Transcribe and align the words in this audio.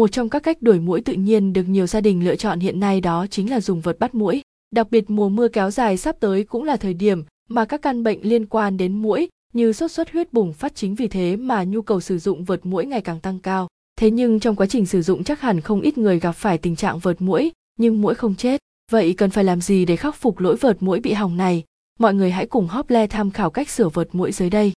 một 0.00 0.12
trong 0.12 0.28
các 0.28 0.42
cách 0.42 0.62
đuổi 0.62 0.80
muỗi 0.80 1.00
tự 1.00 1.12
nhiên 1.12 1.52
được 1.52 1.62
nhiều 1.68 1.86
gia 1.86 2.00
đình 2.00 2.24
lựa 2.24 2.36
chọn 2.36 2.60
hiện 2.60 2.80
nay 2.80 3.00
đó 3.00 3.26
chính 3.30 3.50
là 3.50 3.60
dùng 3.60 3.80
vật 3.80 3.98
bắt 3.98 4.14
muỗi. 4.14 4.42
Đặc 4.74 4.90
biệt 4.90 5.10
mùa 5.10 5.28
mưa 5.28 5.48
kéo 5.48 5.70
dài 5.70 5.96
sắp 5.96 6.16
tới 6.20 6.44
cũng 6.44 6.64
là 6.64 6.76
thời 6.76 6.94
điểm 6.94 7.24
mà 7.48 7.64
các 7.64 7.82
căn 7.82 8.02
bệnh 8.02 8.18
liên 8.22 8.46
quan 8.46 8.76
đến 8.76 9.02
muỗi 9.02 9.28
như 9.52 9.72
sốt 9.72 9.90
xuất 9.90 10.12
huyết 10.12 10.32
bùng 10.32 10.52
phát 10.52 10.74
chính 10.74 10.94
vì 10.94 11.08
thế 11.08 11.36
mà 11.36 11.64
nhu 11.64 11.82
cầu 11.82 12.00
sử 12.00 12.18
dụng 12.18 12.44
vợt 12.44 12.66
muỗi 12.66 12.86
ngày 12.86 13.00
càng 13.00 13.20
tăng 13.20 13.38
cao. 13.38 13.68
Thế 13.96 14.10
nhưng 14.10 14.40
trong 14.40 14.56
quá 14.56 14.66
trình 14.66 14.86
sử 14.86 15.02
dụng 15.02 15.24
chắc 15.24 15.40
hẳn 15.40 15.60
không 15.60 15.80
ít 15.80 15.98
người 15.98 16.20
gặp 16.20 16.32
phải 16.32 16.58
tình 16.58 16.76
trạng 16.76 16.98
vợt 16.98 17.22
muỗi, 17.22 17.52
nhưng 17.78 18.00
muỗi 18.00 18.14
không 18.14 18.34
chết. 18.34 18.60
Vậy 18.90 19.14
cần 19.14 19.30
phải 19.30 19.44
làm 19.44 19.60
gì 19.60 19.84
để 19.84 19.96
khắc 19.96 20.14
phục 20.14 20.40
lỗi 20.40 20.56
vợt 20.56 20.82
muỗi 20.82 21.00
bị 21.00 21.12
hỏng 21.12 21.36
này? 21.36 21.64
Mọi 21.98 22.14
người 22.14 22.30
hãy 22.30 22.46
cùng 22.46 22.68
Hople 22.68 23.06
tham 23.06 23.30
khảo 23.30 23.50
cách 23.50 23.68
sửa 23.68 23.88
vợt 23.88 24.08
muỗi 24.12 24.32
dưới 24.32 24.50
đây. 24.50 24.72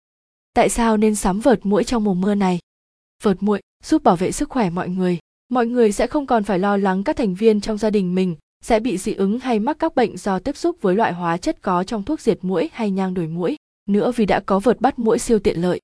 Tại 0.54 0.70
sao 0.70 0.98
nên 0.98 1.16
sắm 1.16 1.40
vợt 1.40 1.66
muỗi 1.66 1.84
trong 1.84 2.04
mùa 2.04 2.14
mưa 2.14 2.36
này? 2.36 2.60
Vợt 3.22 3.44
muội 3.44 3.62
giúp 3.84 4.04
bảo 4.04 4.16
vệ 4.16 4.32
sức 4.32 4.50
khỏe 4.50 4.70
mọi 4.70 4.90
người. 4.90 5.18
Mọi 5.50 5.68
người 5.68 5.92
sẽ 5.92 6.08
không 6.08 6.26
còn 6.26 6.44
phải 6.44 6.60
lo 6.60 6.78
lắng 6.78 7.04
các 7.04 7.18
thành 7.18 7.36
viên 7.36 7.62
trong 7.62 7.78
gia 7.78 7.90
đình 7.90 8.16
mình 8.16 8.36
sẽ 8.64 8.80
bị 8.80 8.98
dị 8.98 9.14
ứng 9.14 9.40
hay 9.40 9.60
mắc 9.60 9.80
các 9.80 9.96
bệnh 9.96 10.18
do 10.18 10.40
tiếp 10.40 10.58
xúc 10.58 10.78
với 10.82 10.96
loại 10.96 11.14
hóa 11.14 11.38
chất 11.38 11.62
có 11.62 11.84
trong 11.84 12.04
thuốc 12.04 12.22
diệt 12.22 12.40
muỗi 12.42 12.70
hay 12.74 12.92
nhang 12.92 13.14
đuổi 13.14 13.28
muỗi. 13.28 13.56
Nữa 13.90 14.12
vì 14.16 14.26
đã 14.26 14.40
có 14.40 14.60
vợt 14.60 14.82
bắt 14.82 15.00
muỗi 15.00 15.20
siêu 15.20 15.40
tiện 15.40 15.62
lợi. 15.62 15.80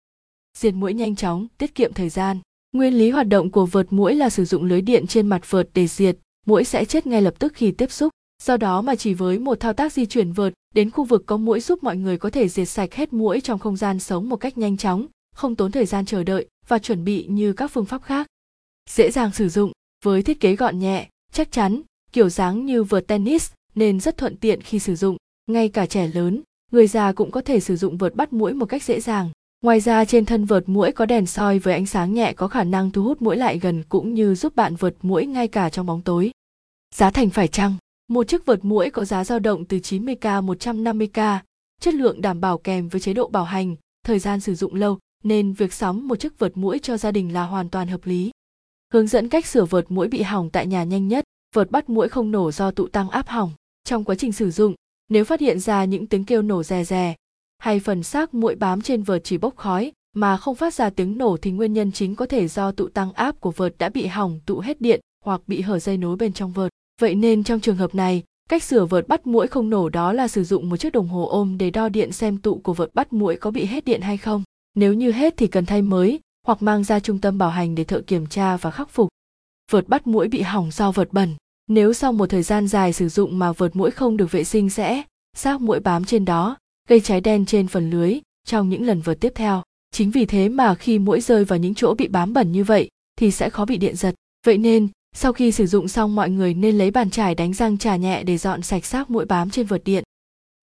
Diệt 0.58 0.74
muỗi 0.74 0.94
nhanh 0.94 1.16
chóng, 1.16 1.48
tiết 1.58 1.76
kiệm 1.76 1.94
thời 1.94 2.10
gian. 2.10 2.40
Nguyên 2.72 2.94
lý 2.94 3.10
hoạt 3.10 3.28
động 3.28 3.52
của 3.52 3.66
vợt 3.66 3.88
muỗi 3.90 4.16
là 4.16 4.30
sử 4.30 4.46
dụng 4.46 4.64
lưới 4.64 4.82
điện 4.82 5.08
trên 5.08 5.28
mặt 5.28 5.52
vợt 5.52 5.70
để 5.74 5.88
diệt, 5.88 6.18
muỗi 6.46 6.64
sẽ 6.64 6.86
chết 6.86 7.08
ngay 7.08 7.22
lập 7.22 7.34
tức 7.40 7.54
khi 7.56 7.72
tiếp 7.72 7.92
xúc. 7.92 8.14
Do 8.44 8.58
đó 8.58 8.82
mà 8.82 8.96
chỉ 8.96 9.14
với 9.14 9.40
một 9.40 9.60
thao 9.60 9.74
tác 9.74 9.94
di 9.94 10.06
chuyển 10.06 10.32
vợt 10.32 10.54
đến 10.76 10.92
khu 10.92 11.04
vực 11.04 11.24
có 11.26 11.38
muỗi 11.38 11.60
giúp 11.60 11.84
mọi 11.84 11.98
người 11.98 12.18
có 12.18 12.30
thể 12.30 12.48
diệt 12.48 12.70
sạch 12.70 12.94
hết 12.94 13.14
muỗi 13.14 13.42
trong 13.42 13.60
không 13.60 13.78
gian 13.78 14.00
sống 14.00 14.30
một 14.30 14.38
cách 14.38 14.58
nhanh 14.58 14.78
chóng, 14.78 15.06
không 15.36 15.56
tốn 15.56 15.72
thời 15.72 15.86
gian 15.86 16.06
chờ 16.06 16.24
đợi 16.24 16.48
và 16.68 16.80
chuẩn 16.80 17.04
bị 17.04 17.26
như 17.30 17.54
các 17.54 17.72
phương 17.72 17.86
pháp 17.86 18.04
khác. 18.04 18.28
Dễ 18.90 19.12
dàng 19.12 19.32
sử 19.32 19.50
dụng, 19.50 19.72
với 20.06 20.24
thiết 20.24 20.40
kế 20.40 20.56
gọn 20.56 20.80
nhẹ, 20.80 21.10
chắc 21.32 21.52
chắn, 21.52 21.82
kiểu 22.12 22.30
dáng 22.30 22.66
như 22.66 22.84
vợt 22.84 23.08
tennis 23.08 23.52
nên 23.76 24.00
rất 24.00 24.18
thuận 24.18 24.38
tiện 24.38 24.62
khi 24.62 24.80
sử 24.80 24.96
dụng. 24.96 25.18
Ngay 25.52 25.70
cả 25.70 25.86
trẻ 25.86 26.08
lớn, 26.08 26.42
người 26.72 26.88
già 26.88 27.14
cũng 27.14 27.32
có 27.32 27.42
thể 27.42 27.60
sử 27.60 27.76
dụng 27.76 27.98
vợt 27.98 28.16
bắt 28.16 28.34
muỗi 28.34 28.54
một 28.54 28.66
cách 28.66 28.84
dễ 28.84 29.00
dàng. 29.00 29.30
Ngoài 29.62 29.80
ra 29.80 30.06
trên 30.06 30.26
thân 30.26 30.46
vợt 30.46 30.70
muỗi 30.70 30.92
có 30.92 31.06
đèn 31.06 31.26
soi 31.26 31.60
với 31.60 31.74
ánh 31.74 31.86
sáng 31.86 32.14
nhẹ 32.14 32.34
có 32.34 32.48
khả 32.48 32.64
năng 32.64 32.92
thu 32.92 33.04
hút 33.04 33.22
muỗi 33.22 33.38
lại 33.38 33.60
gần 33.60 33.84
cũng 33.90 34.14
như 34.14 34.36
giúp 34.36 34.56
bạn 34.56 34.76
vượt 34.76 34.96
muỗi 35.02 35.26
ngay 35.26 35.48
cả 35.48 35.70
trong 35.70 35.86
bóng 35.86 36.02
tối. 36.02 36.32
Giá 36.96 37.12
thành 37.12 37.30
phải 37.30 37.48
chăng? 37.48 37.74
Một 38.08 38.28
chiếc 38.28 38.46
vợt 38.46 38.66
muỗi 38.66 38.90
có 38.90 39.06
giá 39.06 39.24
dao 39.24 39.40
động 39.40 39.66
từ 39.66 39.78
90k 39.78 40.46
150k, 40.46 41.40
chất 41.82 41.94
lượng 41.94 42.22
đảm 42.22 42.42
bảo 42.42 42.58
kèm 42.58 42.88
với 42.88 43.02
chế 43.02 43.14
độ 43.14 43.28
bảo 43.28 43.44
hành, 43.44 43.76
thời 44.04 44.20
gian 44.20 44.40
sử 44.40 44.56
dụng 44.56 44.76
lâu 44.76 44.98
nên 45.24 45.54
việc 45.54 45.74
sắm 45.74 46.08
một 46.08 46.20
chiếc 46.20 46.40
vợt 46.40 46.58
mũi 46.58 46.80
cho 46.80 46.98
gia 46.98 47.12
đình 47.12 47.34
là 47.34 47.44
hoàn 47.44 47.70
toàn 47.70 47.88
hợp 47.88 48.06
lý. 48.06 48.32
Hướng 48.94 49.08
dẫn 49.08 49.30
cách 49.30 49.46
sửa 49.46 49.66
vợt 49.66 49.92
mũi 49.92 50.08
bị 50.08 50.22
hỏng 50.22 50.50
tại 50.50 50.68
nhà 50.68 50.84
nhanh 50.84 51.08
nhất, 51.08 51.24
vợt 51.56 51.72
bắt 51.72 51.90
mũi 51.90 52.10
không 52.10 52.32
nổ 52.32 52.52
do 52.52 52.72
tụ 52.72 52.88
tăng 52.88 53.10
áp 53.10 53.28
hỏng. 53.28 53.52
Trong 53.84 54.04
quá 54.04 54.16
trình 54.16 54.32
sử 54.32 54.52
dụng, 54.52 54.76
nếu 55.10 55.26
phát 55.26 55.40
hiện 55.40 55.60
ra 55.60 55.86
những 55.86 56.08
tiếng 56.08 56.24
kêu 56.24 56.42
nổ 56.42 56.64
rè 56.64 56.84
rè, 56.84 57.16
hay 57.58 57.80
phần 57.80 58.04
xác 58.04 58.34
mũi 58.34 58.56
bám 58.56 58.82
trên 58.82 59.04
vợt 59.04 59.24
chỉ 59.24 59.38
bốc 59.38 59.56
khói 59.56 59.92
mà 60.16 60.38
không 60.38 60.56
phát 60.56 60.74
ra 60.74 60.90
tiếng 60.90 61.18
nổ 61.18 61.38
thì 61.38 61.52
nguyên 61.52 61.74
nhân 61.74 61.92
chính 61.92 62.16
có 62.16 62.26
thể 62.26 62.48
do 62.48 62.72
tụ 62.72 62.88
tăng 62.88 63.14
áp 63.14 63.42
của 63.42 63.52
vợt 63.52 63.76
đã 63.78 63.90
bị 63.90 64.06
hỏng 64.06 64.40
tụ 64.46 64.60
hết 64.60 64.82
điện 64.82 65.02
hoặc 65.26 65.42
bị 65.48 65.62
hở 65.62 65.80
dây 65.80 65.98
nối 65.98 66.16
bên 66.16 66.34
trong 66.34 66.52
vợt. 66.52 66.72
Vậy 67.02 67.16
nên 67.16 67.44
trong 67.44 67.60
trường 67.60 67.76
hợp 67.76 67.96
này, 67.96 68.24
cách 68.50 68.64
sửa 68.64 68.86
vợt 68.86 69.08
bắt 69.08 69.28
mũi 69.28 69.48
không 69.48 69.70
nổ 69.70 69.90
đó 69.90 70.14
là 70.14 70.28
sử 70.28 70.44
dụng 70.44 70.70
một 70.70 70.78
chiếc 70.78 70.94
đồng 70.94 71.08
hồ 71.08 71.28
ôm 71.28 71.58
để 71.58 71.70
đo 71.70 71.90
điện 71.90 72.12
xem 72.12 72.38
tụ 72.38 72.56
của 72.64 72.74
vợt 72.74 72.94
bắt 72.94 73.14
mũi 73.14 73.36
có 73.36 73.52
bị 73.52 73.66
hết 73.66 73.86
điện 73.86 74.02
hay 74.02 74.18
không. 74.18 74.44
Nếu 74.78 74.94
như 74.94 75.12
hết 75.12 75.34
thì 75.38 75.48
cần 75.48 75.66
thay 75.66 75.82
mới 75.82 76.20
hoặc 76.48 76.62
mang 76.62 76.84
ra 76.84 77.00
trung 77.00 77.20
tâm 77.20 77.38
bảo 77.38 77.50
hành 77.50 77.76
để 77.76 77.84
thợ 77.84 78.02
kiểm 78.02 78.28
tra 78.28 78.58
và 78.58 78.72
khắc 78.72 78.90
phục. 78.90 79.10
Vợt 79.72 79.88
bắt 79.88 80.08
muỗi 80.08 80.28
bị 80.28 80.42
hỏng 80.42 80.72
do 80.72 80.92
vợt 80.92 81.14
bẩn. 81.14 81.36
Nếu 81.68 81.94
sau 81.94 82.14
một 82.14 82.30
thời 82.30 82.44
gian 82.44 82.68
dài 82.68 82.94
sử 82.94 83.10
dụng 83.10 83.40
mà 83.40 83.52
vợt 83.52 83.76
muỗi 83.76 83.92
không 83.92 84.18
được 84.18 84.32
vệ 84.32 84.44
sinh 84.44 84.70
sẽ 84.70 85.04
xác 85.38 85.62
muỗi 85.62 85.80
bám 85.80 86.06
trên 86.06 86.26
đó, 86.26 86.58
gây 86.90 87.00
cháy 87.00 87.22
đen 87.22 87.46
trên 87.46 87.68
phần 87.68 87.90
lưới 87.90 88.20
trong 88.48 88.70
những 88.70 88.86
lần 88.86 89.02
vợt 89.02 89.18
tiếp 89.22 89.32
theo. 89.36 89.64
Chính 89.92 90.12
vì 90.12 90.26
thế 90.26 90.50
mà 90.50 90.76
khi 90.76 91.00
muỗi 91.00 91.22
rơi 91.22 91.46
vào 91.46 91.60
những 91.60 91.76
chỗ 91.76 91.94
bị 91.94 92.08
bám 92.08 92.34
bẩn 92.34 92.52
như 92.52 92.64
vậy 92.64 92.90
thì 93.16 93.32
sẽ 93.32 93.50
khó 93.50 93.66
bị 93.66 93.78
điện 93.78 93.96
giật. 93.96 94.16
Vậy 94.46 94.58
nên, 94.58 94.88
sau 95.16 95.34
khi 95.34 95.52
sử 95.52 95.68
dụng 95.68 95.88
xong 95.88 96.16
mọi 96.16 96.30
người 96.30 96.54
nên 96.54 96.78
lấy 96.78 96.92
bàn 96.92 97.10
chải 97.10 97.36
đánh 97.36 97.54
răng 97.54 97.78
trà 97.78 97.96
nhẹ 97.96 98.24
để 98.24 98.38
dọn 98.38 98.62
sạch 98.62 98.86
xác 98.86 99.10
muỗi 99.10 99.26
bám 99.26 99.50
trên 99.50 99.66
vợt 99.66 99.84
điện. 99.86 100.04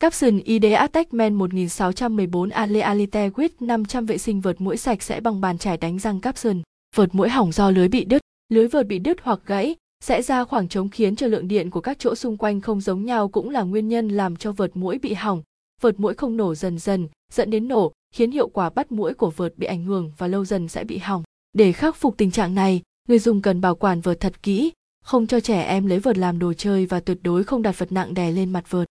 Capson 0.05 0.39
ID 0.45 0.65
Attachment 0.65 1.35
1614 1.35 2.51
Ale 2.51 2.81
Alite 2.81 3.29
with 3.29 3.49
500 3.61 4.07
vệ 4.07 4.19
sinh 4.19 4.41
vợt 4.41 4.61
mũi 4.61 4.77
sạch 4.77 5.03
sẽ 5.03 5.21
bằng 5.21 5.41
bàn 5.41 5.59
chải 5.59 5.77
đánh 5.77 5.99
răng 5.99 6.21
Capson. 6.21 6.63
Vợt 6.97 7.15
mũi 7.15 7.29
hỏng 7.29 7.53
do 7.53 7.71
lưới 7.71 7.89
bị 7.89 8.05
đứt, 8.05 8.23
lưới 8.49 8.69
vợt 8.69 8.87
bị 8.87 8.99
đứt 8.99 9.17
hoặc 9.23 9.41
gãy 9.47 9.77
sẽ 10.05 10.23
ra 10.23 10.45
khoảng 10.45 10.69
trống 10.69 10.89
khiến 10.89 11.17
cho 11.17 11.27
lượng 11.27 11.49
điện 11.49 11.71
của 11.71 11.81
các 11.81 11.99
chỗ 11.99 12.15
xung 12.15 12.37
quanh 12.37 12.61
không 12.61 12.81
giống 12.81 13.05
nhau 13.05 13.29
cũng 13.29 13.51
là 13.51 13.63
nguyên 13.63 13.89
nhân 13.89 14.09
làm 14.09 14.37
cho 14.37 14.53
vợt 14.53 14.77
mũi 14.77 14.99
bị 14.99 15.15
hỏng. 15.15 15.43
Vợt 15.81 16.01
mũi 16.01 16.15
không 16.15 16.37
nổ 16.37 16.55
dần 16.55 16.79
dần, 16.79 17.09
dẫn 17.33 17.51
đến 17.51 17.69
nổ, 17.69 17.93
khiến 18.15 18.31
hiệu 18.31 18.49
quả 18.49 18.71
bắt 18.71 18.93
mũi 18.93 19.15
của 19.15 19.31
vợt 19.31 19.53
bị 19.57 19.67
ảnh 19.67 19.85
hưởng 19.85 20.13
và 20.19 20.27
lâu 20.27 20.45
dần 20.45 20.69
sẽ 20.69 20.85
bị 20.85 20.99
hỏng. 20.99 21.23
Để 21.53 21.73
khắc 21.73 21.97
phục 21.97 22.17
tình 22.17 22.31
trạng 22.31 22.55
này, 22.55 22.83
người 23.09 23.19
dùng 23.19 23.43
cần 23.43 23.61
bảo 23.61 23.75
quản 23.75 24.01
vợt 24.01 24.21
thật 24.21 24.43
kỹ, 24.43 24.73
không 25.05 25.27
cho 25.27 25.41
trẻ 25.41 25.63
em 25.63 25.87
lấy 25.87 25.99
vợt 25.99 26.19
làm 26.19 26.39
đồ 26.39 26.53
chơi 26.53 26.87
và 26.87 27.01
tuyệt 27.01 27.19
đối 27.23 27.45
không 27.45 27.63
đặt 27.63 27.79
vật 27.79 27.93
nặng 27.93 28.15
đè 28.15 28.31
lên 28.31 28.53
mặt 28.53 28.71
vợt. 28.71 28.89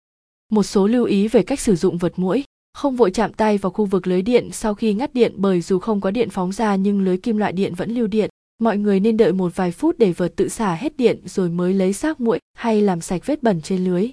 Một 0.53 0.63
số 0.63 0.87
lưu 0.87 1.05
ý 1.05 1.29
về 1.29 1.43
cách 1.43 1.61
sử 1.61 1.77
dụng 1.77 1.99
vật 1.99 2.13
mũi. 2.17 2.45
Không 2.75 2.97
vội 2.97 3.11
chạm 3.11 3.33
tay 3.33 3.59
vào 3.59 3.71
khu 3.71 3.85
vực 3.85 4.07
lưới 4.07 4.23
điện 4.23 4.49
sau 4.53 4.75
khi 4.75 4.95
ngắt 4.95 5.15
điện 5.15 5.33
bởi 5.37 5.61
dù 5.61 5.79
không 5.79 6.01
có 6.01 6.11
điện 6.11 6.31
phóng 6.31 6.53
ra 6.53 6.77
nhưng 6.77 7.01
lưới 7.01 7.19
kim 7.19 7.37
loại 7.37 7.53
điện 7.53 7.75
vẫn 7.75 7.91
lưu 7.91 8.07
điện. 8.07 8.31
Mọi 8.59 8.79
người 8.79 9.01
nên 9.01 9.17
đợi 9.17 9.33
một 9.33 9.57
vài 9.57 9.73
phút 9.73 9.99
để 9.99 10.13
vợt 10.13 10.37
tự 10.37 10.49
xả 10.49 10.75
hết 10.75 10.97
điện 10.97 11.21
rồi 11.25 11.49
mới 11.49 11.75
lấy 11.75 11.93
xác 11.93 12.21
mũi 12.21 12.39
hay 12.55 12.83
làm 12.83 13.01
sạch 13.01 13.23
vết 13.27 13.43
bẩn 13.43 13.61
trên 13.61 13.85
lưới. 13.85 14.11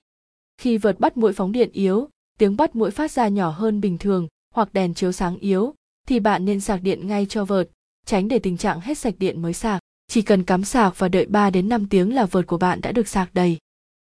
Khi 0.62 0.78
vợt 0.78 1.00
bắt 1.00 1.18
mũi 1.18 1.34
phóng 1.34 1.52
điện 1.52 1.70
yếu, 1.74 2.10
tiếng 2.40 2.58
bắt 2.58 2.76
mũi 2.76 2.92
phát 2.92 3.12
ra 3.12 3.28
nhỏ 3.28 3.50
hơn 3.50 3.82
bình 3.82 3.98
thường 3.98 4.28
hoặc 4.54 4.74
đèn 4.74 4.94
chiếu 4.94 5.12
sáng 5.12 5.38
yếu, 5.38 5.74
thì 6.08 6.20
bạn 6.20 6.46
nên 6.46 6.60
sạc 6.60 6.82
điện 6.84 7.08
ngay 7.08 7.26
cho 7.30 7.46
vợt, 7.46 7.70
tránh 8.06 8.28
để 8.28 8.40
tình 8.40 8.58
trạng 8.58 8.80
hết 8.82 8.98
sạch 8.98 9.16
điện 9.20 9.42
mới 9.42 9.54
sạc. 9.54 9.82
Chỉ 10.08 10.22
cần 10.22 10.44
cắm 10.44 10.64
sạc 10.64 11.00
và 11.00 11.08
đợi 11.08 11.26
3 11.26 11.50
đến 11.50 11.70
5 11.70 11.88
tiếng 11.90 12.16
là 12.16 12.26
vợt 12.26 12.48
của 12.48 12.58
bạn 12.58 12.82
đã 12.82 12.92
được 12.92 13.08
sạc 13.08 13.34
đầy 13.34 13.58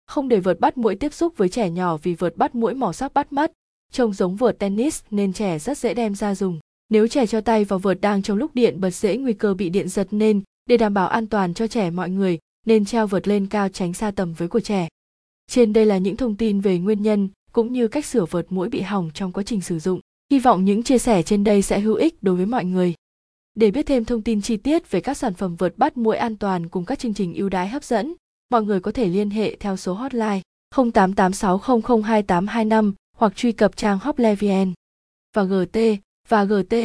không 0.08 0.28
để 0.28 0.40
vợt 0.40 0.60
bắt 0.60 0.78
mũi 0.78 0.96
tiếp 0.96 1.14
xúc 1.14 1.38
với 1.38 1.50
trẻ 1.50 1.70
nhỏ 1.70 1.98
vì 1.98 2.14
vợt 2.14 2.38
bắt 2.38 2.56
mũi 2.56 2.74
màu 2.74 2.94
sắc 2.94 3.14
bắt 3.14 3.34
mắt. 3.34 3.52
Trông 3.92 4.14
giống 4.14 4.36
vợt 4.36 4.60
tennis 4.60 5.02
nên 5.12 5.34
trẻ 5.34 5.60
rất 5.60 5.78
dễ 5.78 5.94
đem 5.94 6.16
ra 6.16 6.36
dùng. 6.36 6.60
Nếu 6.90 7.08
trẻ 7.08 7.26
cho 7.26 7.42
tay 7.42 7.64
vào 7.64 7.80
vợt 7.80 8.02
đang 8.02 8.22
trong 8.22 8.38
lúc 8.38 8.56
điện 8.56 8.82
bật 8.82 8.90
dễ 8.90 9.18
nguy 9.18 9.34
cơ 9.34 9.54
bị 9.54 9.70
điện 9.70 9.90
giật 9.90 10.08
nên, 10.12 10.42
để 10.70 10.78
đảm 10.78 10.94
bảo 10.94 11.08
an 11.08 11.28
toàn 11.28 11.54
cho 11.54 11.68
trẻ 11.68 11.90
mọi 11.90 12.10
người, 12.10 12.40
nên 12.66 12.86
treo 12.86 13.08
vợt 13.08 13.28
lên 13.28 13.48
cao 13.48 13.70
tránh 13.70 13.94
xa 13.94 14.12
tầm 14.12 14.34
với 14.34 14.48
của 14.48 14.60
trẻ. 14.60 14.88
Trên 15.48 15.74
đây 15.74 15.86
là 15.86 15.98
những 15.98 16.18
thông 16.18 16.36
tin 16.36 16.62
về 16.62 16.80
nguyên 16.80 17.02
nhân 17.02 17.30
cũng 17.52 17.74
như 17.74 17.88
cách 17.88 18.06
sửa 18.06 18.26
vợt 18.26 18.46
mũi 18.50 18.70
bị 18.70 18.82
hỏng 18.82 19.10
trong 19.14 19.32
quá 19.32 19.44
trình 19.44 19.62
sử 19.62 19.80
dụng. 19.80 20.00
Hy 20.32 20.40
vọng 20.40 20.66
những 20.66 20.84
chia 20.84 20.98
sẻ 20.98 21.24
trên 21.24 21.44
đây 21.44 21.62
sẽ 21.62 21.80
hữu 21.80 21.96
ích 21.96 22.24
đối 22.24 22.36
với 22.36 22.46
mọi 22.46 22.66
người. 22.66 22.94
Để 23.56 23.72
biết 23.72 23.86
thêm 23.86 24.06
thông 24.06 24.22
tin 24.22 24.42
chi 24.42 24.58
tiết 24.58 24.92
về 24.92 25.02
các 25.02 25.18
sản 25.18 25.34
phẩm 25.34 25.56
vượt 25.56 25.78
bắt 25.78 25.98
mũi 25.98 26.18
an 26.18 26.38
toàn 26.38 26.70
cùng 26.70 26.86
các 26.86 27.00
chương 27.00 27.14
trình 27.14 27.34
ưu 27.34 27.50
đãi 27.50 27.68
hấp 27.68 27.84
dẫn 27.84 28.14
mọi 28.50 28.64
người 28.64 28.80
có 28.80 28.92
thể 28.92 29.08
liên 29.08 29.30
hệ 29.30 29.56
theo 29.56 29.78
số 29.78 29.94
hotline 29.94 30.42
0886002825 30.76 32.94
hoặc 33.18 33.36
truy 33.36 33.52
cập 33.52 33.78
trang 33.78 34.00
hoplevien 34.02 34.74
và 35.34 35.44
GT 35.44 35.80
và 36.30 36.44
GT 36.44 36.76